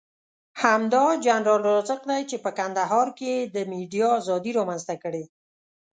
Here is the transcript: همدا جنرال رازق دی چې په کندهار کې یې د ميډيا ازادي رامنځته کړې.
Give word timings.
همدا 0.63 1.05
جنرال 1.25 1.61
رازق 1.69 1.99
دی 2.09 2.21
چې 2.29 2.37
په 2.43 2.49
کندهار 2.57 3.07
کې 3.17 3.25
یې 3.33 3.41
د 3.55 3.57
ميډيا 3.71 4.07
ازادي 4.19 4.51
رامنځته 4.59 4.95
کړې. 5.03 5.23